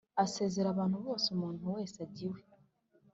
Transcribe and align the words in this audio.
asezerera 0.23 0.69
abantu 0.71 0.97
bose 1.05 1.25
umuntu 1.35 1.63
wese 1.75 1.97
ajya 2.05 2.23
iwe 2.27 2.39